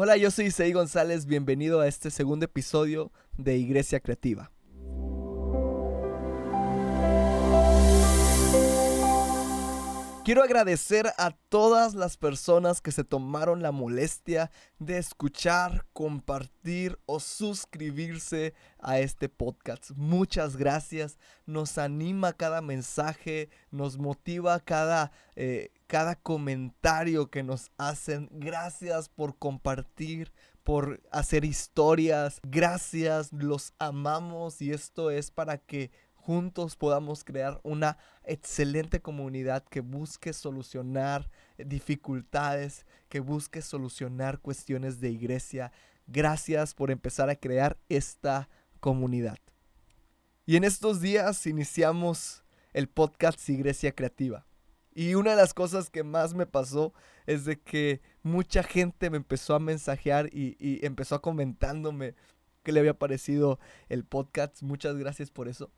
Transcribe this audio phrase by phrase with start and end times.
[0.00, 4.52] Hola, yo soy Isaí González, bienvenido a este segundo episodio de Iglesia Creativa.
[10.24, 17.18] Quiero agradecer a todas las personas que se tomaron la molestia de escuchar, compartir o
[17.18, 19.90] suscribirse a este podcast.
[19.96, 21.18] Muchas gracias.
[21.44, 28.28] Nos anima cada mensaje, nos motiva cada, eh, cada comentario que nos hacen.
[28.30, 30.30] Gracias por compartir,
[30.62, 32.40] por hacer historias.
[32.44, 39.80] Gracias, los amamos y esto es para que juntos podamos crear una excelente comunidad que
[39.80, 45.72] busque solucionar dificultades, que busque solucionar cuestiones de iglesia.
[46.06, 49.38] Gracias por empezar a crear esta comunidad.
[50.44, 54.44] Y en estos días iniciamos el podcast Iglesia Creativa.
[54.98, 56.92] Y una de las cosas que más me pasó
[57.24, 62.16] es de que mucha gente me empezó a mensajear y, y empezó a comentándome
[62.64, 64.60] que le había parecido el podcast.
[64.60, 65.70] Muchas gracias por eso.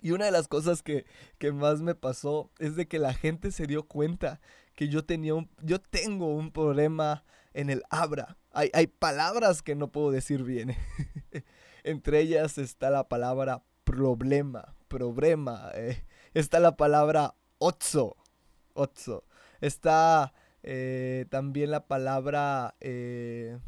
[0.00, 1.04] Y una de las cosas que,
[1.52, 4.40] más me pasó es de que la gente se dio cuenta
[4.74, 8.38] que yo tenía un, yo tengo un problema en el abra.
[8.52, 10.74] Hay, hay palabras que no puedo decir bien.
[11.84, 15.70] Entre ellas está la palabra problema, problema.
[15.74, 18.16] Eh, está la palabra otso,
[18.74, 19.24] otso.
[19.60, 20.32] Está
[20.62, 22.74] eh, también la palabra...
[22.80, 23.58] Eh,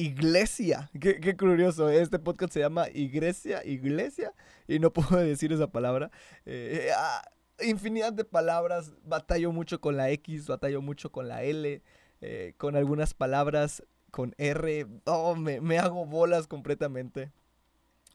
[0.00, 0.90] iglesia.
[0.98, 1.88] Qué, curioso.
[1.90, 4.32] Este podcast se llama Iglesia, Iglesia.
[4.66, 6.10] Y no puedo decir esa palabra.
[6.46, 7.22] Eh, eh, ah,
[7.62, 8.92] infinidad de palabras.
[9.04, 11.82] Batallo mucho con la X, batallo mucho con la L,
[12.20, 14.86] eh, con algunas palabras con R.
[15.04, 17.30] Oh, me, hago bolas completamente.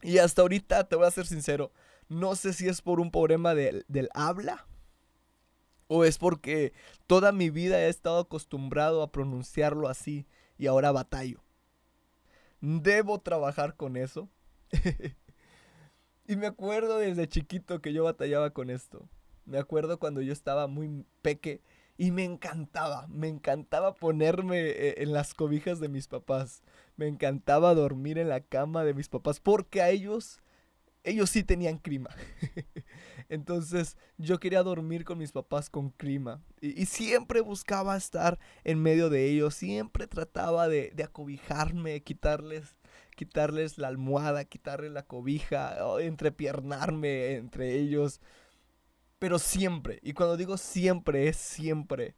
[0.02, 1.72] Y hasta ahorita, te voy a ser sincero,
[2.08, 4.66] no sé si es por un problema del habla
[5.88, 6.72] o es porque
[7.06, 10.26] toda mi vida he estado acostumbrado a pronunciarlo así
[10.58, 11.42] y ahora batallo.
[12.60, 14.28] Debo trabajar con eso.
[16.26, 19.08] y me acuerdo desde chiquito que yo batallaba con esto.
[19.44, 21.62] Me acuerdo cuando yo estaba muy peque
[21.98, 26.62] y me encantaba, me encantaba ponerme eh, en las cobijas de mis papás.
[26.96, 30.40] Me encantaba dormir en la cama de mis papás porque a ellos
[31.06, 32.10] ellos sí tenían clima.
[33.28, 36.42] Entonces yo quería dormir con mis papás con clima.
[36.60, 39.54] Y, siempre buscaba estar en medio de ellos.
[39.54, 42.76] Siempre trataba de, acobijarme, quitarles,
[43.14, 48.20] quitarles la almohada, quitarles la cobija, entrepiernarme entre ellos.
[49.20, 52.16] Pero siempre, y cuando digo siempre, es siempre.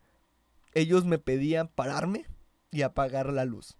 [0.72, 2.26] Ellos me pedían pararme
[2.70, 3.76] y apagar la luz.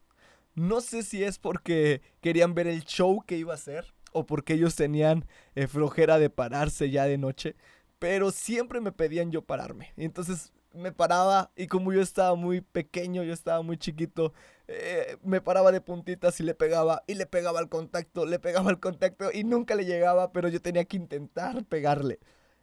[0.54, 4.54] No sé si es porque querían ver el show que iba a hacer o porque
[4.54, 7.56] ellos tenían eh, flojera de pararse ya de noche,
[7.98, 9.92] pero siempre me pedían yo pararme.
[9.96, 14.32] Entonces me paraba y como yo estaba muy pequeño, yo estaba muy chiquito,
[14.68, 18.70] eh, me paraba de puntitas y le pegaba y le pegaba al contacto, le pegaba
[18.70, 22.20] al contacto y nunca le llegaba, pero yo tenía que intentar pegarle.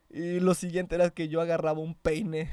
[0.10, 2.50] Y lo siguiente era que yo agarraba un peine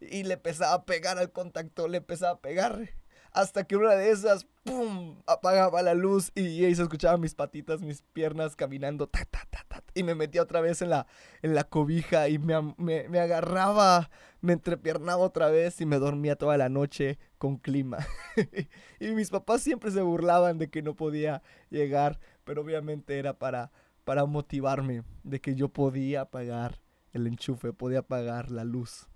[0.00, 2.90] y le empezaba a pegar al contacto, le empezaba a pegar
[3.36, 7.82] hasta que una de esas, ¡pum!, apagaba la luz y, ahí se escuchaban mis patitas,
[7.82, 11.06] mis piernas caminando, ta, ta, ta, ta, y me metía otra vez en la,
[11.42, 14.08] en la cobija y me, me, me agarraba,
[14.40, 17.98] me entrepiernaba otra vez y me dormía toda la noche con clima.
[19.00, 23.70] y mis papás siempre se burlaban de que no podía llegar, pero obviamente era para,
[24.04, 26.80] para motivarme de que yo podía apagar
[27.12, 29.08] el enchufe, podía apagar la luz.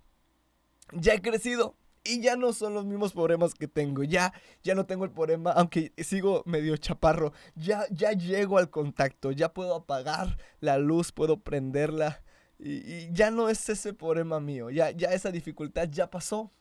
[0.91, 4.03] Ya he crecido, y ya no son los mismos problemas que tengo.
[4.03, 7.33] Ya, ya no tengo el problema, aunque sigo medio chaparro.
[7.55, 9.31] Ya, ya llego al contacto.
[9.31, 12.23] Ya puedo apagar la luz, puedo prenderla.
[12.57, 14.69] Y, ya no es ese problema mío.
[14.69, 16.51] Ya, ya esa dificultad ya pasó.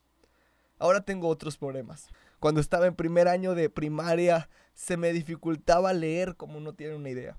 [0.79, 2.09] Ahora tengo otros problemas.
[2.39, 7.11] Cuando estaba en primer año de primaria, se me dificultaba leer como no tiene una
[7.11, 7.39] idea.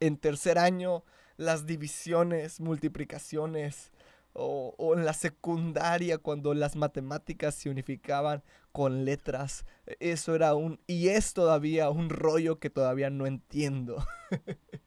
[0.00, 1.04] En tercer año,
[1.36, 3.92] las divisiones, multiplicaciones,
[4.32, 9.64] o, en la secundaria cuando las matemáticas se unificaban con letras.
[10.00, 10.80] Eso era un...
[10.86, 14.04] y es todavía un rollo que todavía no entiendo.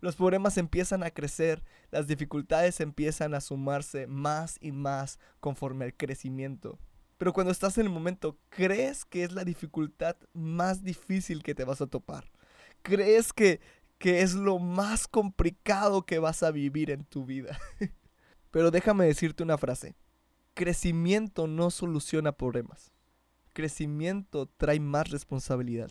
[0.00, 5.96] Los problemas empiezan a crecer, las dificultades empiezan a sumarse más y más conforme al
[5.96, 6.78] crecimiento.
[7.16, 11.64] Pero cuando estás en el momento, crees que es la dificultad más difícil que te
[11.64, 12.30] vas a topar.
[12.82, 13.60] Crees que,
[13.98, 17.58] que es lo más complicado que vas a vivir en tu vida.
[18.50, 19.96] Pero déjame decirte una frase.
[20.54, 22.92] Crecimiento no soluciona problemas.
[23.52, 25.90] Crecimiento trae más responsabilidad.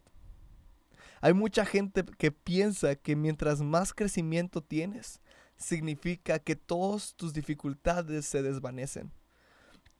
[1.22, 5.22] Hay mucha gente que piensa que mientras más crecimiento tienes,
[5.58, 9.12] significa que todas tus dificultades se desvanecen.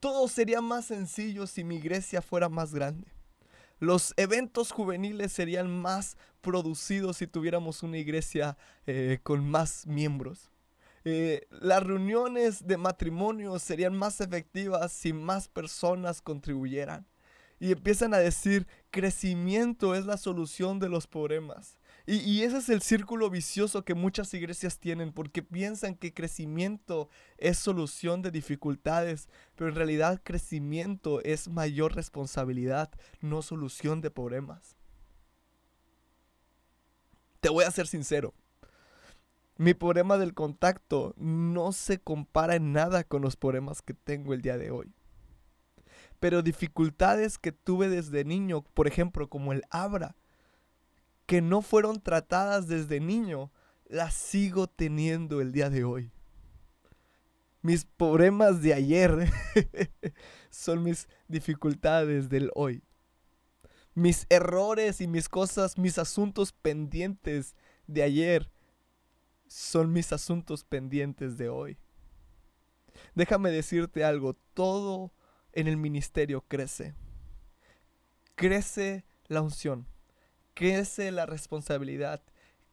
[0.00, 3.08] Todo sería más sencillo si mi iglesia fuera más grande.
[3.80, 8.56] Los eventos juveniles serían más producidos si tuviéramos una iglesia
[8.86, 10.50] eh, con más miembros.
[11.10, 17.06] Eh, las reuniones de matrimonio serían más efectivas si más personas contribuyeran.
[17.58, 21.78] Y empiezan a decir, crecimiento es la solución de los problemas.
[22.04, 27.08] Y, ese es el círculo vicioso que muchas iglesias tienen porque piensan que crecimiento
[27.38, 32.90] es solución de dificultades, pero en realidad crecimiento es mayor responsabilidad,
[33.22, 34.76] no solución de problemas.
[37.40, 38.34] Te voy a ser sincero.
[39.58, 44.40] Mi problema del contacto no se compara en nada con los problemas que tengo el
[44.40, 44.94] día de hoy.
[46.20, 50.14] Pero dificultades que tuve desde niño, por ejemplo, como el abra,
[51.26, 53.50] que no fueron tratadas desde niño,
[53.84, 56.12] las sigo teniendo el día de hoy.
[57.60, 59.28] Mis problemas de ayer
[60.50, 62.84] son mis dificultades del hoy.
[63.92, 67.56] Mis errores y mis cosas, mis asuntos pendientes
[67.88, 68.52] de ayer
[69.48, 71.78] son mis asuntos pendientes de hoy.
[73.14, 75.12] Déjame decirte algo, todo
[75.52, 76.94] en el ministerio crece.
[78.36, 79.86] Crece la unción
[80.58, 82.20] crece la responsabilidad,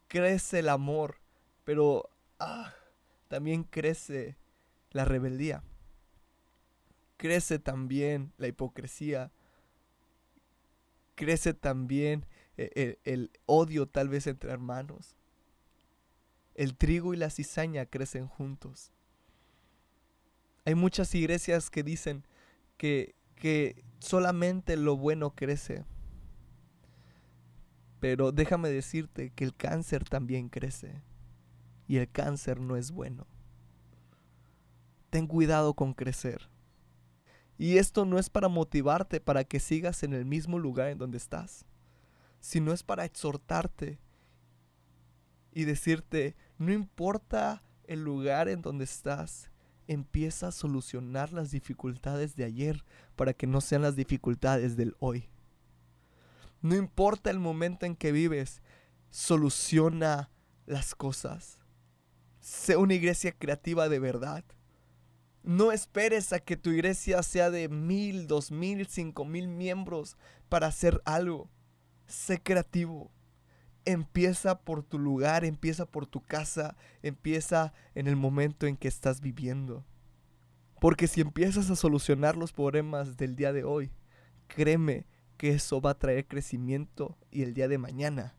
[0.08, 1.20] crece el amor,
[1.62, 2.74] pero ah,
[3.28, 4.36] también crece
[4.90, 5.62] la rebeldía.
[7.16, 9.30] Crece también la hipocresía.
[11.14, 12.26] Crece también
[12.56, 15.14] el, e, el odio tal vez entre hermanos.
[16.56, 18.90] El trigo y la cizaña crecen juntos.
[20.64, 22.24] Hay muchas iglesias que dicen
[22.78, 25.84] que, que solamente lo bueno crece.
[28.00, 31.02] Pero déjame decirte que el cáncer también crece.
[31.86, 33.26] Y el cáncer no es bueno.
[35.10, 36.48] Ten cuidado con crecer.
[37.58, 41.18] Y esto no es para motivarte para que sigas en el mismo lugar en donde
[41.18, 41.66] estás,
[42.40, 43.98] sino es para exhortarte
[45.52, 49.50] y decirte, no importa el lugar en donde estás,
[49.86, 55.28] empieza a solucionar las dificultades de ayer para que no sean las dificultades del hoy.
[56.62, 58.62] No importa el momento en que vives,
[59.10, 60.30] soluciona
[60.66, 61.58] las cosas.
[62.40, 64.44] Sé una iglesia creativa de verdad.
[65.42, 70.16] No esperes a que tu iglesia sea de mil, dos mil, cinco mil miembros
[70.48, 71.48] para hacer algo.
[72.06, 73.12] Sé creativo.
[73.86, 79.22] Empieza por tu lugar, empieza por tu casa, empieza en el momento en que estás
[79.22, 79.86] viviendo.
[80.80, 83.92] Porque si empiezas a solucionar los problemas del día de hoy,
[84.48, 85.06] créeme
[85.38, 88.36] que eso va a traer crecimiento y el día de mañana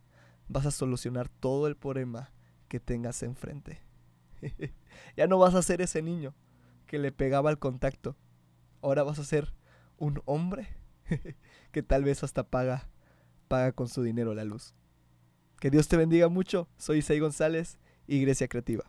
[0.48, 2.32] vas a solucionar todo el problema
[2.68, 3.82] que tengas enfrente.
[5.18, 6.36] ya no vas a ser ese niño
[6.86, 8.16] que le pegaba al contacto.
[8.82, 9.54] Ahora vas a ser
[9.98, 10.68] un hombre
[11.72, 12.90] que tal vez hasta paga,
[13.48, 14.76] paga con su dinero la luz.
[15.60, 16.68] Que Dios te bendiga mucho.
[16.78, 17.78] Soy Isai González,
[18.08, 18.86] Iglesia Creativa.